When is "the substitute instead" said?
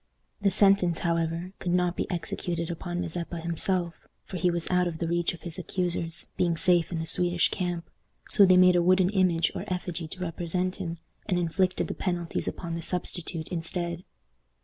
12.73-14.03